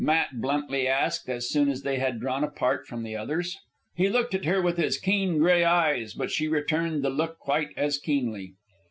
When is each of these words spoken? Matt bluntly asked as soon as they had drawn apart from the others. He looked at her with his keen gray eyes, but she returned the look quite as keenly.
Matt 0.03 0.41
bluntly 0.41 0.87
asked 0.87 1.29
as 1.29 1.47
soon 1.47 1.69
as 1.69 1.83
they 1.83 1.99
had 1.99 2.19
drawn 2.19 2.43
apart 2.43 2.87
from 2.87 3.03
the 3.03 3.15
others. 3.15 3.59
He 3.93 4.09
looked 4.09 4.33
at 4.33 4.45
her 4.45 4.59
with 4.59 4.77
his 4.77 4.97
keen 4.97 5.37
gray 5.37 5.63
eyes, 5.63 6.15
but 6.15 6.31
she 6.31 6.47
returned 6.47 7.03
the 7.03 7.11
look 7.11 7.37
quite 7.37 7.69
as 7.77 7.99
keenly. 7.99 8.55